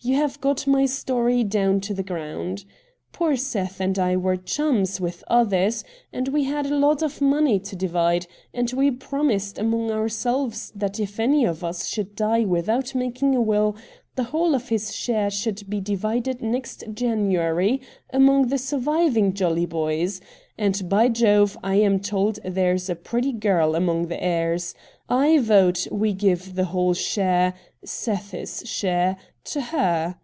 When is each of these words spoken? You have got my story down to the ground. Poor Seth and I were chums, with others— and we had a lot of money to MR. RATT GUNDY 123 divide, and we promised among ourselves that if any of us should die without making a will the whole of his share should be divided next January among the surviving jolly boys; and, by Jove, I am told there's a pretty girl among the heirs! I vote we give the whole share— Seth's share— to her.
You 0.00 0.14
have 0.14 0.40
got 0.40 0.68
my 0.68 0.86
story 0.86 1.42
down 1.42 1.80
to 1.80 1.92
the 1.92 2.04
ground. 2.04 2.64
Poor 3.10 3.34
Seth 3.34 3.80
and 3.80 3.98
I 3.98 4.16
were 4.16 4.36
chums, 4.36 5.00
with 5.00 5.24
others— 5.26 5.82
and 6.12 6.28
we 6.28 6.44
had 6.44 6.66
a 6.66 6.78
lot 6.78 7.02
of 7.02 7.20
money 7.20 7.58
to 7.58 7.74
MR. 7.74 7.74
RATT 7.74 7.80
GUNDY 7.80 7.94
123 8.52 8.54
divide, 8.60 8.60
and 8.60 8.72
we 8.78 8.90
promised 8.96 9.58
among 9.58 9.90
ourselves 9.90 10.70
that 10.76 11.00
if 11.00 11.18
any 11.18 11.44
of 11.44 11.64
us 11.64 11.88
should 11.88 12.14
die 12.14 12.44
without 12.44 12.94
making 12.94 13.34
a 13.34 13.42
will 13.42 13.74
the 14.14 14.22
whole 14.24 14.54
of 14.54 14.68
his 14.68 14.94
share 14.94 15.30
should 15.30 15.68
be 15.68 15.80
divided 15.80 16.42
next 16.42 16.84
January 16.94 17.80
among 18.10 18.48
the 18.48 18.58
surviving 18.58 19.32
jolly 19.32 19.66
boys; 19.66 20.20
and, 20.56 20.88
by 20.88 21.08
Jove, 21.08 21.56
I 21.62 21.74
am 21.76 21.98
told 22.00 22.38
there's 22.44 22.88
a 22.90 22.94
pretty 22.96 23.32
girl 23.32 23.74
among 23.76 24.06
the 24.06 24.22
heirs! 24.22 24.74
I 25.08 25.38
vote 25.38 25.86
we 25.90 26.12
give 26.12 26.54
the 26.56 26.64
whole 26.66 26.94
share— 26.94 27.54
Seth's 27.84 28.68
share— 28.68 29.16
to 29.48 29.60
her. 29.62 30.16